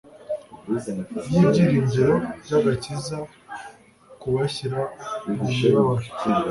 [1.31, 2.13] y'ibyiringiro
[2.43, 3.17] by'agakiza
[4.21, 4.79] kubashyira
[5.35, 6.07] mu mibabaro